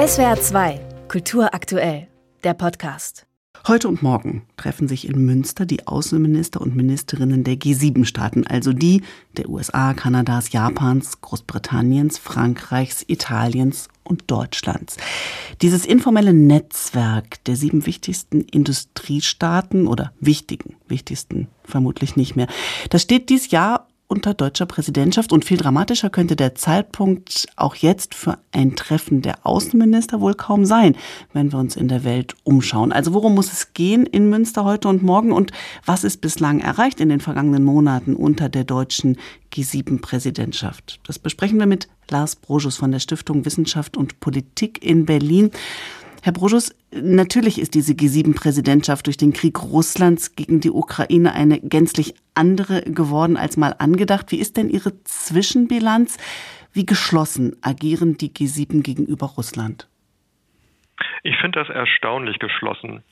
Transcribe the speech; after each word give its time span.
SWR 0.00 0.40
2, 0.40 0.80
Kultur 1.08 1.52
aktuell, 1.52 2.08
der 2.42 2.54
Podcast. 2.54 3.26
Heute 3.68 3.86
und 3.86 4.02
morgen 4.02 4.46
treffen 4.56 4.88
sich 4.88 5.06
in 5.06 5.26
Münster 5.26 5.66
die 5.66 5.86
Außenminister 5.86 6.62
und 6.62 6.74
Ministerinnen 6.74 7.44
der 7.44 7.56
G7-Staaten, 7.56 8.46
also 8.46 8.72
die 8.72 9.02
der 9.36 9.50
USA, 9.50 9.92
Kanadas, 9.92 10.52
Japans, 10.52 11.20
Großbritanniens, 11.20 12.16
Frankreichs, 12.16 13.04
Italiens 13.08 13.88
und 14.02 14.30
Deutschlands. 14.30 14.96
Dieses 15.60 15.84
informelle 15.84 16.32
Netzwerk 16.32 17.44
der 17.44 17.56
sieben 17.56 17.84
wichtigsten 17.84 18.40
Industriestaaten 18.40 19.86
oder 19.86 20.14
wichtigen, 20.18 20.76
wichtigsten 20.88 21.48
vermutlich 21.62 22.16
nicht 22.16 22.36
mehr, 22.36 22.46
das 22.88 23.02
steht 23.02 23.28
dies 23.28 23.50
Jahr 23.50 23.89
unter 24.10 24.34
deutscher 24.34 24.66
Präsidentschaft 24.66 25.32
und 25.32 25.44
viel 25.44 25.56
dramatischer 25.56 26.10
könnte 26.10 26.34
der 26.34 26.56
Zeitpunkt 26.56 27.46
auch 27.54 27.76
jetzt 27.76 28.16
für 28.16 28.38
ein 28.50 28.74
Treffen 28.74 29.22
der 29.22 29.46
Außenminister 29.46 30.20
wohl 30.20 30.34
kaum 30.34 30.64
sein, 30.64 30.96
wenn 31.32 31.52
wir 31.52 31.60
uns 31.60 31.76
in 31.76 31.86
der 31.86 32.02
Welt 32.02 32.34
umschauen. 32.42 32.90
Also 32.90 33.14
worum 33.14 33.36
muss 33.36 33.52
es 33.52 33.72
gehen 33.72 34.06
in 34.06 34.28
Münster 34.28 34.64
heute 34.64 34.88
und 34.88 35.04
morgen 35.04 35.30
und 35.30 35.52
was 35.86 36.02
ist 36.02 36.20
bislang 36.20 36.58
erreicht 36.58 36.98
in 36.98 37.08
den 37.08 37.20
vergangenen 37.20 37.62
Monaten 37.62 38.16
unter 38.16 38.48
der 38.48 38.64
deutschen 38.64 39.16
G7-Präsidentschaft? 39.52 40.98
Das 41.04 41.20
besprechen 41.20 41.60
wir 41.60 41.66
mit 41.66 41.88
Lars 42.10 42.34
Brojus 42.34 42.76
von 42.76 42.90
der 42.90 42.98
Stiftung 42.98 43.44
Wissenschaft 43.44 43.96
und 43.96 44.18
Politik 44.18 44.84
in 44.84 45.06
Berlin. 45.06 45.52
Herr 46.22 46.32
Brojus, 46.32 46.74
natürlich 46.92 47.58
ist 47.58 47.74
diese 47.74 47.94
G7-Präsidentschaft 47.94 49.06
durch 49.06 49.16
den 49.16 49.32
Krieg 49.32 49.62
Russlands 49.62 50.36
gegen 50.36 50.60
die 50.60 50.70
Ukraine 50.70 51.34
eine 51.34 51.60
gänzlich 51.60 52.14
andere 52.34 52.82
geworden 52.82 53.36
als 53.36 53.56
mal 53.56 53.74
angedacht. 53.78 54.30
Wie 54.30 54.38
ist 54.38 54.56
denn 54.56 54.68
Ihre 54.68 54.92
Zwischenbilanz? 55.04 56.18
Wie 56.72 56.84
geschlossen 56.84 57.56
agieren 57.62 58.18
die 58.18 58.28
G7 58.30 58.82
gegenüber 58.82 59.26
Russland? 59.26 59.88
Ich 61.22 61.36
finde 61.38 61.58
das 61.58 61.70
erstaunlich 61.70 62.38
geschlossen. 62.38 63.02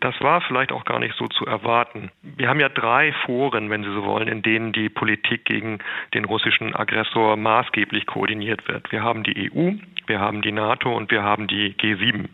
Das 0.00 0.14
war 0.20 0.40
vielleicht 0.42 0.72
auch 0.72 0.84
gar 0.84 0.98
nicht 0.98 1.16
so 1.16 1.26
zu 1.26 1.46
erwarten. 1.46 2.10
Wir 2.22 2.48
haben 2.48 2.60
ja 2.60 2.68
drei 2.68 3.12
Foren, 3.24 3.70
wenn 3.70 3.82
Sie 3.82 3.92
so 3.92 4.04
wollen, 4.04 4.28
in 4.28 4.42
denen 4.42 4.72
die 4.72 4.88
Politik 4.88 5.44
gegen 5.46 5.78
den 6.14 6.26
russischen 6.26 6.74
Aggressor 6.74 7.36
maßgeblich 7.36 8.06
koordiniert 8.06 8.68
wird. 8.68 8.92
Wir 8.92 9.02
haben 9.02 9.24
die 9.24 9.50
EU, 9.50 9.72
wir 10.06 10.20
haben 10.20 10.42
die 10.42 10.52
NATO 10.52 10.94
und 10.94 11.10
wir 11.10 11.22
haben 11.22 11.46
die 11.46 11.74
G7. 11.74 12.28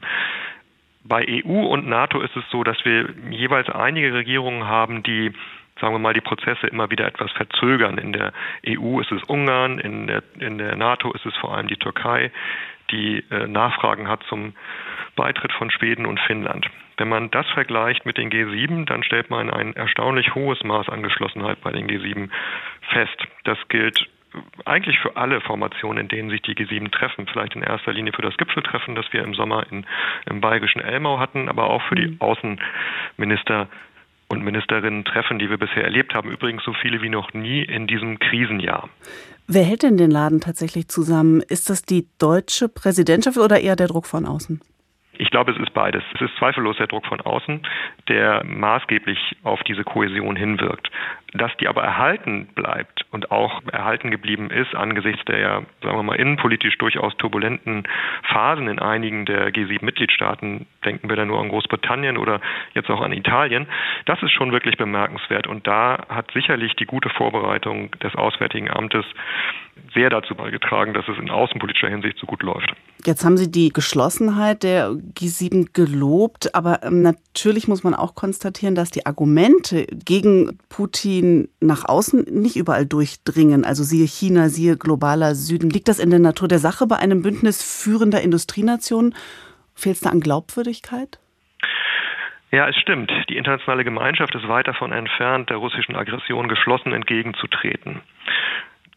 Bei 1.04 1.26
EU 1.28 1.66
und 1.66 1.88
NATO 1.88 2.20
ist 2.20 2.36
es 2.36 2.44
so, 2.50 2.62
dass 2.62 2.84
wir 2.84 3.10
jeweils 3.30 3.68
einige 3.68 4.14
Regierungen 4.14 4.66
haben, 4.66 5.02
die 5.02 5.32
sagen 5.80 5.94
wir 5.94 5.98
mal, 5.98 6.14
die 6.14 6.20
Prozesse 6.20 6.66
immer 6.68 6.90
wieder 6.90 7.06
etwas 7.06 7.32
verzögern. 7.32 7.98
In 7.98 8.12
der 8.12 8.32
EU 8.68 9.00
ist 9.00 9.10
es 9.10 9.22
Ungarn, 9.24 9.78
in 9.78 10.06
der, 10.06 10.22
in 10.38 10.58
der 10.58 10.76
NATO 10.76 11.12
ist 11.12 11.26
es 11.26 11.34
vor 11.36 11.56
allem 11.56 11.66
die 11.66 11.76
Türkei, 11.76 12.30
die 12.90 13.24
äh, 13.30 13.46
Nachfragen 13.48 14.06
hat 14.06 14.22
zum 14.28 14.54
Beitritt 15.16 15.52
von 15.52 15.70
Schweden 15.70 16.06
und 16.06 16.20
Finnland. 16.20 16.68
Wenn 16.98 17.08
man 17.08 17.30
das 17.30 17.48
vergleicht 17.50 18.06
mit 18.06 18.16
den 18.16 18.30
G7, 18.30 18.84
dann 18.84 19.02
stellt 19.02 19.30
man 19.30 19.50
ein 19.50 19.74
erstaunlich 19.74 20.34
hohes 20.34 20.62
Maß 20.62 20.88
an 20.88 21.02
Geschlossenheit 21.02 21.60
bei 21.62 21.72
den 21.72 21.88
G7 21.88 22.28
fest. 22.92 23.26
Das 23.44 23.58
gilt 23.68 24.08
eigentlich 24.64 24.98
für 24.98 25.16
alle 25.16 25.40
Formationen, 25.40 26.02
in 26.02 26.08
denen 26.08 26.30
sich 26.30 26.42
die 26.42 26.54
G7 26.54 26.90
treffen. 26.90 27.26
Vielleicht 27.26 27.54
in 27.54 27.62
erster 27.62 27.92
Linie 27.92 28.12
für 28.12 28.22
das 28.22 28.36
Gipfeltreffen, 28.36 28.94
das 28.94 29.06
wir 29.12 29.22
im 29.22 29.34
Sommer 29.34 29.66
in, 29.70 29.84
im 30.26 30.40
bayerischen 30.40 30.80
Elmau 30.80 31.18
hatten, 31.18 31.48
aber 31.48 31.70
auch 31.70 31.82
für 31.82 31.94
die 31.94 32.08
mhm. 32.08 32.20
Außenminister 32.20 33.68
und 34.28 34.42
Ministerinnen 34.42 35.04
treffen, 35.04 35.38
die 35.38 35.50
wir 35.50 35.58
bisher 35.58 35.84
erlebt 35.84 36.14
haben. 36.14 36.30
Übrigens 36.30 36.64
so 36.64 36.72
viele 36.72 37.02
wie 37.02 37.10
noch 37.10 37.34
nie 37.34 37.62
in 37.62 37.86
diesem 37.86 38.18
Krisenjahr. 38.18 38.88
Wer 39.46 39.64
hält 39.64 39.82
denn 39.82 39.98
den 39.98 40.10
Laden 40.10 40.40
tatsächlich 40.40 40.88
zusammen? 40.88 41.42
Ist 41.46 41.68
das 41.68 41.82
die 41.82 42.06
deutsche 42.18 42.68
Präsidentschaft 42.68 43.36
oder 43.36 43.60
eher 43.60 43.76
der 43.76 43.88
Druck 43.88 44.06
von 44.06 44.24
außen? 44.24 44.60
Ich 45.18 45.30
glaube, 45.30 45.52
es 45.52 45.58
ist 45.58 45.74
beides. 45.74 46.02
Es 46.14 46.22
ist 46.22 46.34
zweifellos 46.38 46.78
der 46.78 46.86
Druck 46.86 47.06
von 47.06 47.20
außen, 47.20 47.60
der 48.08 48.42
maßgeblich 48.44 49.18
auf 49.42 49.62
diese 49.64 49.84
Kohäsion 49.84 50.36
hinwirkt. 50.36 50.90
Dass 51.34 51.54
die 51.60 51.68
aber 51.68 51.82
erhalten 51.82 52.48
bleibt 52.54 53.01
und 53.12 53.30
auch 53.30 53.62
erhalten 53.70 54.10
geblieben 54.10 54.50
ist 54.50 54.74
angesichts 54.74 55.24
der, 55.26 55.38
ja, 55.38 55.62
sagen 55.82 55.96
wir 55.96 56.02
mal, 56.02 56.16
innenpolitisch 56.16 56.76
durchaus 56.78 57.16
turbulenten 57.18 57.84
Phasen 58.24 58.68
in 58.68 58.78
einigen 58.78 59.26
der 59.26 59.52
G7-Mitgliedstaaten, 59.52 60.66
denken 60.84 61.08
wir 61.08 61.16
da 61.16 61.24
nur 61.24 61.40
an 61.40 61.50
Großbritannien 61.50 62.16
oder 62.16 62.40
jetzt 62.74 62.90
auch 62.90 63.02
an 63.02 63.12
Italien, 63.12 63.68
das 64.06 64.22
ist 64.22 64.32
schon 64.32 64.50
wirklich 64.50 64.78
bemerkenswert. 64.78 65.46
Und 65.46 65.66
da 65.66 66.06
hat 66.08 66.30
sicherlich 66.32 66.74
die 66.76 66.86
gute 66.86 67.10
Vorbereitung 67.10 67.90
des 68.02 68.14
Auswärtigen 68.14 68.70
Amtes 68.70 69.04
sehr 69.94 70.08
dazu 70.10 70.34
beigetragen, 70.34 70.94
dass 70.94 71.06
es 71.06 71.18
in 71.18 71.30
außenpolitischer 71.30 71.88
Hinsicht 71.88 72.18
so 72.18 72.26
gut 72.26 72.42
läuft. 72.42 72.74
Jetzt 73.04 73.24
haben 73.24 73.36
Sie 73.36 73.50
die 73.50 73.70
Geschlossenheit 73.70 74.62
der 74.62 74.90
G7 74.90 75.72
gelobt, 75.72 76.54
aber 76.54 76.84
ähm, 76.84 77.02
natürlich 77.02 77.66
muss 77.66 77.82
man 77.82 77.94
auch 77.94 78.14
konstatieren, 78.14 78.74
dass 78.74 78.90
die 78.90 79.06
Argumente 79.06 79.86
gegen 79.86 80.58
Putin 80.68 81.48
nach 81.60 81.84
außen 81.84 82.26
nicht 82.30 82.56
überall 82.56 82.86
durchdringen. 82.86 83.64
Also 83.64 83.82
siehe 83.82 84.06
China, 84.06 84.48
siehe 84.48 84.76
globaler 84.76 85.34
Süden. 85.34 85.70
Liegt 85.70 85.88
das 85.88 85.98
in 85.98 86.10
der 86.10 86.20
Natur 86.20 86.46
der 86.46 86.60
Sache 86.60 86.86
bei 86.86 86.96
einem 86.96 87.22
Bündnis 87.22 87.62
führender 87.62 88.20
Industrienationen? 88.20 89.14
Fehlt 89.74 89.96
es 89.96 90.02
da 90.02 90.10
an 90.10 90.20
Glaubwürdigkeit? 90.20 91.18
Ja, 92.52 92.68
es 92.68 92.76
stimmt. 92.76 93.10
Die 93.30 93.36
internationale 93.36 93.82
Gemeinschaft 93.82 94.34
ist 94.34 94.46
weit 94.46 94.68
davon 94.68 94.92
entfernt, 94.92 95.48
der 95.48 95.56
russischen 95.56 95.96
Aggression 95.96 96.48
geschlossen 96.48 96.92
entgegenzutreten. 96.92 98.02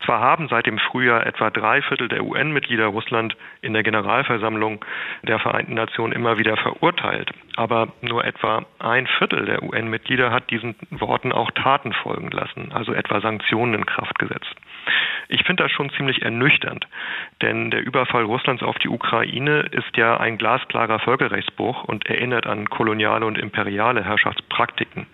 Zwar 0.05 0.19
haben 0.21 0.47
seit 0.49 0.67
dem 0.67 0.77
Frühjahr 0.77 1.25
etwa 1.25 1.49
drei 1.49 1.81
Viertel 1.81 2.07
der 2.07 2.23
UN-Mitglieder 2.23 2.85
Russland 2.85 3.35
in 3.61 3.73
der 3.73 3.81
Generalversammlung 3.81 4.85
der 5.23 5.39
Vereinten 5.39 5.73
Nationen 5.73 6.13
immer 6.13 6.38
wieder 6.38 6.57
verurteilt, 6.57 7.31
aber 7.55 7.88
nur 8.01 8.23
etwa 8.23 8.65
ein 8.77 9.07
Viertel 9.07 9.45
der 9.45 9.63
UN-Mitglieder 9.63 10.31
hat 10.31 10.51
diesen 10.51 10.75
Worten 10.91 11.31
auch 11.31 11.49
Taten 11.51 11.91
folgen 11.91 12.29
lassen, 12.29 12.71
also 12.71 12.94
etwa 12.94 13.19
Sanktionen 13.19 13.73
in 13.73 13.85
Kraft 13.88 14.19
gesetzt. 14.19 14.55
Ich 15.27 15.44
finde 15.44 15.63
das 15.63 15.71
schon 15.71 15.89
ziemlich 15.91 16.21
ernüchternd, 16.21 16.88
denn 17.41 17.71
der 17.71 17.83
Überfall 17.83 18.25
Russlands 18.25 18.61
auf 18.61 18.77
die 18.77 18.89
Ukraine 18.89 19.61
ist 19.71 19.97
ja 19.97 20.17
ein 20.17 20.38
glasklarer 20.38 20.99
Völkerrechtsbruch 20.99 21.83
und 21.85 22.05
erinnert 22.05 22.45
an 22.45 22.69
koloniale 22.69 23.25
und 23.25 23.39
imperiale 23.39 24.03
Herrschaftspraktiken. 24.03 25.07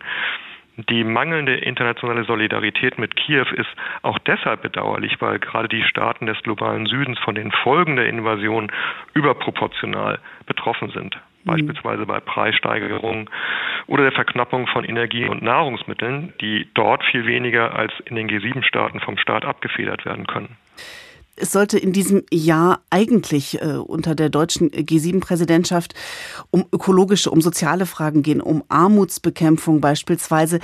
Die 0.77 1.03
mangelnde 1.03 1.55
internationale 1.55 2.23
Solidarität 2.23 2.97
mit 2.97 3.15
Kiew 3.15 3.45
ist 3.55 3.69
auch 4.03 4.17
deshalb 4.19 4.61
bedauerlich, 4.61 5.19
weil 5.19 5.37
gerade 5.39 5.67
die 5.67 5.83
Staaten 5.83 6.25
des 6.25 6.41
globalen 6.43 6.85
Südens 6.85 7.19
von 7.19 7.35
den 7.35 7.51
Folgen 7.51 7.97
der 7.97 8.07
Invasion 8.07 8.71
überproportional 9.13 10.19
betroffen 10.45 10.89
sind. 10.91 11.15
Mhm. 11.43 11.51
Beispielsweise 11.51 12.05
bei 12.05 12.19
Preissteigerungen 12.21 13.29
oder 13.87 14.03
der 14.03 14.11
Verknappung 14.13 14.67
von 14.67 14.85
Energie 14.85 15.27
und 15.27 15.41
Nahrungsmitteln, 15.41 16.33
die 16.39 16.67
dort 16.73 17.03
viel 17.03 17.25
weniger 17.25 17.75
als 17.75 17.91
in 18.05 18.15
den 18.15 18.29
G7-Staaten 18.29 19.01
vom 19.01 19.17
Staat 19.17 19.43
abgefedert 19.43 20.05
werden 20.05 20.25
können. 20.25 20.55
Es 21.35 21.51
sollte 21.51 21.77
in 21.77 21.93
diesem 21.93 22.23
Jahr 22.31 22.81
eigentlich 22.89 23.61
äh, 23.61 23.77
unter 23.77 24.15
der 24.15 24.29
deutschen 24.29 24.69
G7-Präsidentschaft 24.69 25.93
um 26.51 26.65
ökologische, 26.71 27.31
um 27.31 27.41
soziale 27.41 27.85
Fragen 27.85 28.21
gehen, 28.21 28.41
um 28.41 28.63
Armutsbekämpfung 28.69 29.81
beispielsweise. 29.81 30.59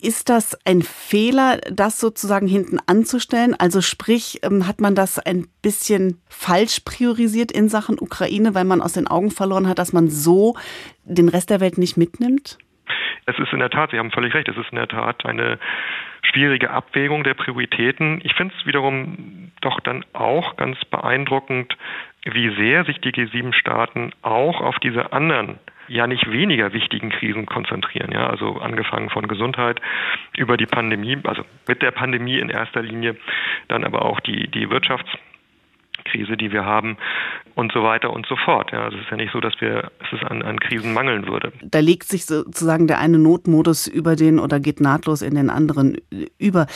Ist 0.00 0.28
das 0.28 0.58
ein 0.64 0.82
Fehler, 0.82 1.58
das 1.70 2.00
sozusagen 2.00 2.46
hinten 2.46 2.78
anzustellen? 2.86 3.54
Also 3.58 3.80
sprich, 3.80 4.40
ähm, 4.42 4.66
hat 4.66 4.80
man 4.80 4.94
das 4.94 5.18
ein 5.18 5.46
bisschen 5.62 6.20
falsch 6.28 6.80
priorisiert 6.80 7.52
in 7.52 7.68
Sachen 7.68 7.98
Ukraine, 7.98 8.54
weil 8.54 8.64
man 8.64 8.80
aus 8.80 8.92
den 8.92 9.06
Augen 9.06 9.30
verloren 9.30 9.68
hat, 9.68 9.78
dass 9.78 9.92
man 9.92 10.08
so 10.08 10.56
den 11.04 11.28
Rest 11.28 11.50
der 11.50 11.60
Welt 11.60 11.78
nicht 11.78 11.96
mitnimmt? 11.96 12.58
Es 13.26 13.38
ist 13.38 13.52
in 13.52 13.60
der 13.60 13.70
Tat, 13.70 13.90
Sie 13.90 13.98
haben 13.98 14.10
völlig 14.10 14.34
recht, 14.34 14.48
es 14.48 14.56
ist 14.56 14.70
in 14.70 14.76
der 14.76 14.88
Tat 14.88 15.24
eine 15.24 15.58
schwierige 16.24 16.70
Abwägung 16.70 17.24
der 17.24 17.34
Prioritäten. 17.34 18.20
Ich 18.24 18.34
finde 18.34 18.54
es 18.58 18.66
wiederum 18.66 19.52
doch 19.60 19.80
dann 19.80 20.04
auch 20.12 20.56
ganz 20.56 20.82
beeindruckend, 20.84 21.76
wie 22.24 22.54
sehr 22.56 22.84
sich 22.84 23.00
die 23.00 23.12
G7-Staaten 23.12 24.12
auch 24.22 24.60
auf 24.60 24.78
diese 24.78 25.12
anderen 25.12 25.58
ja 25.88 26.06
nicht 26.06 26.30
weniger 26.30 26.72
wichtigen 26.72 27.10
Krisen 27.10 27.46
konzentrieren. 27.46 28.10
Ja, 28.12 28.28
also 28.28 28.56
angefangen 28.58 29.10
von 29.10 29.28
Gesundheit 29.28 29.80
über 30.36 30.56
die 30.56 30.66
Pandemie, 30.66 31.18
also 31.24 31.44
mit 31.68 31.82
der 31.82 31.90
Pandemie 31.90 32.38
in 32.38 32.48
erster 32.48 32.82
Linie, 32.82 33.16
dann 33.68 33.84
aber 33.84 34.04
auch 34.04 34.20
die, 34.20 34.48
die 34.48 34.68
Wirtschafts- 34.68 35.18
Krise, 36.04 36.36
die 36.36 36.52
wir 36.52 36.64
haben 36.64 36.96
und 37.54 37.72
so 37.72 37.82
weiter 37.82 38.12
und 38.12 38.26
so 38.26 38.36
fort. 38.36 38.72
Ja, 38.72 38.84
also 38.84 38.96
es 38.96 39.04
ist 39.04 39.10
ja 39.10 39.16
nicht 39.16 39.32
so, 39.32 39.40
dass 39.40 39.54
wir 39.60 39.90
es 40.12 40.28
an, 40.28 40.42
an 40.42 40.58
Krisen 40.60 40.92
mangeln 40.92 41.26
würde. 41.26 41.52
Da 41.62 41.80
legt 41.80 42.04
sich 42.04 42.26
sozusagen 42.26 42.86
der 42.86 42.98
eine 42.98 43.18
Notmodus 43.18 43.86
über 43.86 44.16
den 44.16 44.38
oder 44.38 44.60
geht 44.60 44.80
nahtlos 44.80 45.22
in 45.22 45.34
den 45.34 45.50
anderen 45.50 45.98
über. 46.38 46.66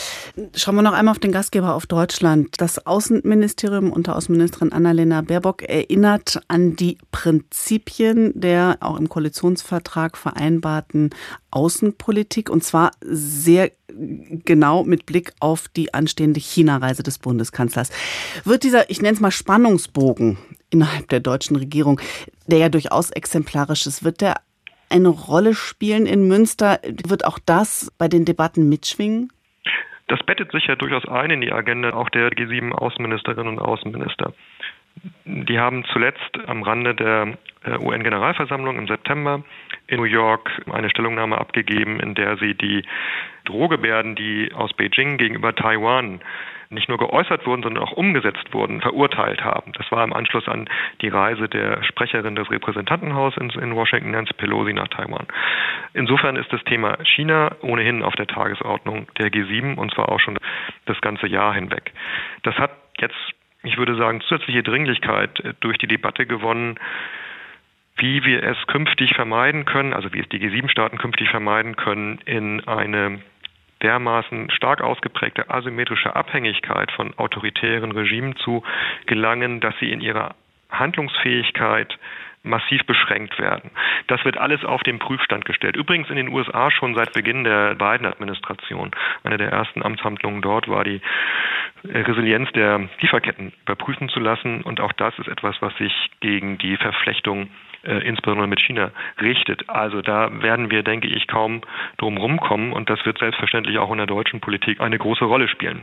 Schauen 0.56 0.76
wir 0.76 0.82
noch 0.82 0.92
einmal 0.92 1.12
auf 1.12 1.19
den 1.19 1.32
Gastgeber 1.32 1.75
auf 1.75 1.86
Deutschland. 1.86 2.60
Das 2.60 2.86
Außenministerium 2.86 3.92
unter 3.92 4.16
Außenministerin 4.16 4.72
Annalena 4.72 5.22
Baerbock 5.22 5.62
erinnert 5.62 6.40
an 6.48 6.76
die 6.76 6.98
Prinzipien 7.12 8.32
der 8.34 8.78
auch 8.80 8.98
im 8.98 9.08
Koalitionsvertrag 9.08 10.16
vereinbarten 10.16 11.10
Außenpolitik 11.50 12.50
und 12.50 12.62
zwar 12.62 12.90
sehr 13.00 13.70
genau 14.45 14.85
mit 14.85 15.06
Blick 15.06 15.33
auf 15.41 15.69
die 15.69 15.95
anstehende 15.95 16.41
China-Reise 16.41 17.03
des 17.03 17.19
Bundeskanzlers. 17.19 17.91
Wird 18.45 18.62
dieser, 18.62 18.91
ich 18.91 19.03
nenne 19.03 19.15
es 19.15 19.21
mal 19.21 19.31
Spannungsbogen 19.31 20.39
innerhalb 20.71 21.09
der 21.09 21.21
deutschen 21.21 21.56
Regierung, 21.56 22.00
der 22.47 22.59
ja 22.59 22.69
durchaus 22.69 23.11
exemplarisch 23.11 23.87
ist. 23.87 24.05
Wird 24.05 24.21
der 24.21 24.37
eine 24.91 25.09
Rolle 25.09 25.55
spielen 25.55 26.06
in 26.06 26.29
Münster? 26.29 26.81
Wird 27.06 27.25
auch 27.25 27.39
das 27.45 27.93
bei 27.99 28.09
den 28.09 28.25
Debatten 28.25 28.69
mitschwingen? 28.69 29.31
Das 30.09 30.21
bettet 30.25 30.50
sich 30.53 30.67
ja 30.67 30.75
durchaus 30.75 31.06
ein 31.06 31.31
in 31.31 31.41
die 31.43 31.53
Agenda 31.53 31.93
auch 31.93 32.09
der 32.09 32.31
G7 32.31 32.73
Außenministerinnen 32.73 33.59
und 33.59 33.59
Außenminister. 33.59 34.33
Die 35.27 35.59
haben 35.59 35.85
zuletzt 35.93 36.39
am 36.47 36.62
Rande 36.62 36.95
der 36.95 37.39
äh, 37.65 37.79
UN-Generalversammlung 37.79 38.79
im 38.79 38.89
September 38.89 39.45
in 39.88 39.96
New 39.96 40.05
York 40.05 40.50
eine 40.70 40.90
Stellungnahme 40.90 41.38
abgegeben, 41.38 41.99
in 41.99 42.14
der 42.14 42.37
sie 42.37 42.55
die 42.55 42.85
Drohgebärden, 43.44 44.14
die 44.14 44.52
aus 44.55 44.73
Beijing 44.75 45.17
gegenüber 45.17 45.55
Taiwan 45.55 46.20
nicht 46.70 46.88
nur 46.88 46.99
geäußert 46.99 47.46
wurden, 47.46 47.62
sondern 47.62 47.82
auch 47.82 47.93
umgesetzt 47.93 48.52
wurden, 48.52 48.82
verurteilt 48.82 49.43
haben. 49.43 49.73
Das 49.73 49.90
war 49.90 50.05
im 50.05 50.12
Anschluss 50.12 50.46
an 50.49 50.69
die 51.00 51.08
Reise 51.08 51.49
der 51.49 51.82
Sprecherin 51.82 52.37
des 52.37 52.50
Repräsentantenhauses 52.50 53.56
in 53.56 53.75
Washington, 53.75 54.11
Nancy 54.11 54.35
Pelosi, 54.35 54.75
nach 54.75 54.88
Taiwan. 54.88 55.26
Insofern 55.94 56.37
ist 56.37 56.52
das 56.52 56.62
Thema 56.64 56.99
China 57.05 57.52
ohnehin 57.62 58.02
auf 58.02 58.14
der 58.17 58.26
Tagesordnung 58.26 59.06
der 59.19 59.31
G7 59.31 59.76
und 59.76 59.94
zwar 59.94 60.11
auch 60.11 60.20
schon 60.20 60.38
das 60.85 61.00
ganze 61.00 61.26
Jahr 61.26 61.55
hinweg. 61.55 61.93
Das 62.43 62.55
hat 62.56 62.73
jetzt, 63.00 63.17
ich 63.62 63.79
würde 63.79 63.96
sagen, 63.96 64.20
zusätzliche 64.20 64.62
Dringlichkeit 64.62 65.43
durch 65.61 65.79
die 65.79 65.87
Debatte 65.87 66.26
gewonnen, 66.26 66.79
wie 67.99 68.25
wir 68.25 68.43
es 68.43 68.56
künftig 68.67 69.15
vermeiden 69.15 69.65
können, 69.65 69.93
also 69.93 70.12
wie 70.12 70.21
es 70.21 70.29
die 70.29 70.39
G7-Staaten 70.39 70.99
künftig 70.99 71.29
vermeiden 71.31 71.77
können, 71.77 72.19
in 72.25 72.67
eine 72.67 73.21
dermaßen 73.83 74.50
stark 74.50 74.81
ausgeprägte 74.81 75.50
asymmetrische 75.50 76.17
Abhängigkeit 76.17 76.91
von 76.93 77.15
autoritären 77.17 77.93
Regimen 77.93 78.37
zu 78.37 78.62
gelangen, 79.06 79.61
dass 79.61 79.75
sie 79.79 79.93
in 79.93 80.00
ihrer 80.00 80.35
Handlungsfähigkeit 80.71 81.99
massiv 82.49 82.85
beschränkt 82.87 83.39
werden. 83.39 83.71
Das 84.06 84.25
wird 84.25 84.39
alles 84.39 84.65
auf 84.65 84.83
den 84.83 84.99
Prüfstand 84.99 85.45
gestellt. 85.45 85.77
Übrigens 85.77 86.11
in 86.11 86.17
den 86.17 86.29
USA 86.29 86.71
schon 86.71 86.95
seit 86.95 87.12
Beginn 87.12 87.45
der 87.45 87.75
Biden-Administration. 87.75 88.91
Eine 89.25 89.39
der 89.39 89.50
ersten 89.50 89.83
Amtshandlungen 89.83 90.43
dort 90.43 90.69
war 90.69 90.85
die 90.85 91.00
Resilienz 91.85 92.50
der 92.53 92.89
Lieferketten 93.00 93.53
überprüfen 93.62 94.09
zu 94.09 94.21
lassen. 94.21 94.62
Und 94.62 94.81
auch 94.81 94.93
das 94.93 95.19
ist 95.19 95.29
etwas, 95.29 95.56
was 95.61 95.77
sich 95.77 95.93
gegen 96.21 96.59
die 96.59 96.77
Verflechtung 96.77 97.50
äh, 97.85 98.06
insbesondere 98.06 98.49
mit 98.49 98.61
China 98.61 98.91
richtet. 99.21 99.69
Also 99.69 100.03
da 100.03 100.43
werden 100.43 100.71
wir, 100.71 100.83
denke 100.83 101.09
ich, 101.09 101.27
kaum 101.29 101.62
drum 101.99 102.17
rumkommen 102.17 102.73
und 102.73 102.91
das 102.91 103.05
wird 103.06 103.19
selbstverständlich 103.19 103.79
auch 103.79 103.91
in 103.93 103.99
der 103.99 104.06
deutschen 104.06 104.41
Politik 104.41 104.81
eine 104.81 104.99
große 104.99 105.25
Rolle 105.25 105.49
spielen. 105.49 105.83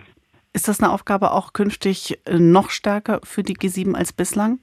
Ist 0.53 0.67
das 0.67 0.81
eine 0.81 0.91
Aufgabe 0.91 1.31
auch 1.31 1.53
künftig 1.53 2.17
äh, 2.25 2.37
noch 2.39 2.69
stärker 2.69 3.19
für 3.23 3.43
die 3.43 3.55
G7 3.55 3.93
als 3.93 4.13
bislang? 4.13 4.59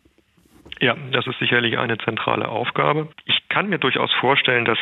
Ja, 0.81 0.97
das 1.13 1.27
ist 1.27 1.39
sicherlich 1.39 1.79
eine 1.79 1.99
zentrale 1.99 2.49
Aufgabe. 2.49 3.09
Ich 3.25 3.49
kann 3.49 3.69
mir 3.69 3.79
durchaus 3.79 4.13
vorstellen, 4.15 4.65
dass 4.65 4.79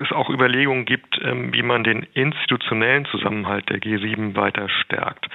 es 0.00 0.10
auch 0.12 0.30
Überlegungen 0.30 0.84
gibt, 0.84 1.20
ähm, 1.22 1.52
wie 1.52 1.62
man 1.62 1.84
den 1.84 2.06
institutionellen 2.14 3.04
Zusammenhalt 3.06 3.68
der 3.68 3.78
G7 3.78 4.34
weiter 4.34 4.68
stärkt. 4.68 5.28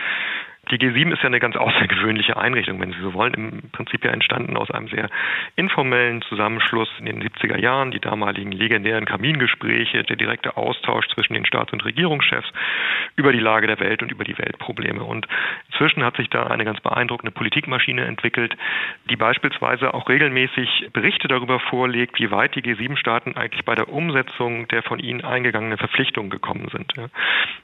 Die 0.73 0.79
G7 0.79 1.13
ist 1.13 1.21
ja 1.21 1.27
eine 1.27 1.39
ganz 1.39 1.55
außergewöhnliche 1.55 2.35
Einrichtung, 2.35 2.81
wenn 2.81 2.93
Sie 2.93 2.99
so 2.99 3.13
wollen. 3.13 3.35
Im 3.35 3.69
Prinzip 3.71 4.03
ja 4.03 4.09
entstanden 4.09 4.57
aus 4.57 4.71
einem 4.71 4.87
sehr 4.87 5.07
informellen 5.55 6.23
Zusammenschluss 6.23 6.89
in 6.97 7.05
den 7.05 7.21
70er 7.21 7.59
Jahren, 7.59 7.91
die 7.91 7.99
damaligen 7.99 8.51
legendären 8.51 9.05
Kamingespräche, 9.05 10.01
der 10.01 10.15
direkte 10.15 10.57
Austausch 10.57 11.07
zwischen 11.09 11.35
den 11.35 11.45
Staats- 11.45 11.73
und 11.73 11.85
Regierungschefs 11.85 12.51
über 13.15 13.31
die 13.31 13.39
Lage 13.39 13.67
der 13.67 13.79
Welt 13.79 14.01
und 14.01 14.11
über 14.11 14.23
die 14.23 14.35
Weltprobleme. 14.35 15.03
Und 15.03 15.27
inzwischen 15.71 16.03
hat 16.03 16.17
sich 16.17 16.27
da 16.31 16.47
eine 16.47 16.65
ganz 16.65 16.81
beeindruckende 16.81 17.29
Politikmaschine 17.29 18.05
entwickelt, 18.05 18.57
die 19.11 19.15
beispielsweise 19.15 19.93
auch 19.93 20.09
regelmäßig 20.09 20.89
Berichte 20.91 21.27
darüber 21.27 21.59
vorlegt, 21.59 22.19
wie 22.19 22.31
weit 22.31 22.55
die 22.55 22.63
G7-Staaten 22.63 23.37
eigentlich 23.37 23.63
bei 23.63 23.75
der 23.75 23.89
Umsetzung 23.89 24.67
der 24.69 24.81
von 24.81 24.97
ihnen 24.97 25.23
eingegangenen 25.23 25.77
Verpflichtungen 25.77 26.31
gekommen 26.31 26.67
sind. 26.71 26.93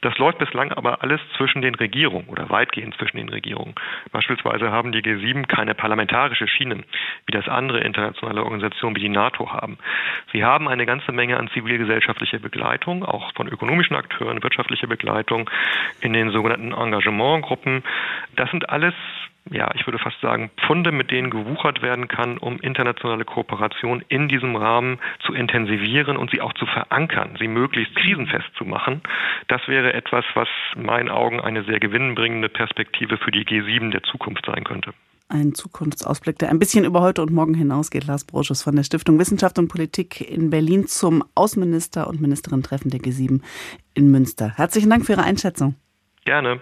Das 0.02 0.16
läuft 0.20 0.38
bislang 0.38 0.72
aber 0.74 1.02
alles 1.02 1.22
zwischen 1.38 1.64
den 1.64 1.74
Regierungen 1.74 2.28
oder 2.28 2.52
weitgehend 2.52 2.99
zwischen 3.00 3.18
den 3.18 3.30
Regierungen. 3.30 3.74
Beispielsweise 4.12 4.72
haben 4.72 4.92
die 4.92 5.02
G7 5.02 5.48
keine 5.48 5.74
parlamentarische 5.74 6.48
Schiene, 6.48 6.84
wie 7.26 7.32
das 7.32 7.48
andere 7.48 7.80
internationale 7.80 8.44
Organisationen 8.44 8.96
wie 8.96 9.02
die 9.02 9.10
NATO 9.10 9.52
haben. 9.52 9.78
Sie 10.32 10.44
haben 10.44 10.68
eine 10.68 10.86
ganze 10.86 11.12
Menge 11.12 11.38
an 11.38 11.50
zivilgesellschaftlicher 11.50 12.40
Begleitung, 12.40 13.04
auch 13.04 13.34
von 13.34 13.48
ökonomischen 13.48 13.96
Akteuren, 13.96 14.44
wirtschaftlicher 14.44 14.88
Begleitung 14.88 15.50
in 16.02 16.14
den 16.14 16.30
sogenannten 16.30 16.74
Engagementgruppen. 16.74 17.84
Das 18.36 18.52
sind 18.52 18.70
alles 18.70 18.94
ja, 19.52 19.72
ich 19.76 19.86
würde 19.88 20.00
fast 20.00 20.20
sagen, 20.22 20.52
Pfunde, 20.58 20.92
mit 20.92 21.12
denen 21.12 21.30
gewuchert 21.30 21.82
werden 21.82 22.08
kann, 22.08 22.38
um 22.38 22.60
internationale 22.60 23.26
Kooperation 23.26 24.04
in 24.08 24.28
diesem 24.28 24.56
Rahmen 24.56 25.00
zu 25.26 25.34
intensivieren 25.34 26.18
und 26.18 26.32
sie 26.32 26.42
auch 26.42 26.54
zu 26.54 26.66
verankern, 26.66 27.36
sie 27.40 27.48
möglichst 27.48 27.96
krisenfest 27.96 28.50
zu 28.58 28.66
machen. 28.66 29.02
Das 29.48 29.68
wäre 29.68 29.94
etwas, 29.94 30.26
was 30.36 30.48
in 30.76 30.86
meinen 30.86 31.10
Augen 31.10 31.40
eine 31.40 31.64
sehr 31.64 31.80
gewinnbringende 31.80 32.50
Perspektive 32.50 33.18
für 33.18 33.32
die 33.32 33.46
G7 33.46 33.92
der 33.92 34.04
Zukunft 34.04 34.46
sein 34.46 34.64
könnte. 34.64 34.94
Ein 35.32 35.54
Zukunftsausblick, 35.54 36.40
der 36.40 36.50
ein 36.50 36.58
bisschen 36.58 36.86
über 36.86 37.02
heute 37.02 37.22
und 37.22 37.32
morgen 37.32 37.54
hinausgeht. 37.54 38.08
Lars 38.08 38.26
Brosches 38.26 38.64
von 38.64 38.76
der 38.76 38.84
Stiftung 38.84 39.20
Wissenschaft 39.20 39.60
und 39.60 39.68
Politik 39.68 40.22
in 40.22 40.50
Berlin 40.50 40.88
zum 40.88 41.24
Außenminister 41.36 42.08
und 42.08 42.20
Ministerin-Treffen 42.20 42.90
der 42.90 43.00
G7 43.00 43.42
in 43.94 44.10
Münster. 44.10 44.54
Herzlichen 44.58 44.90
Dank 44.90 45.06
für 45.06 45.14
Ihre 45.14 45.24
Einschätzung. 45.24 45.76
Gerne. 46.26 46.62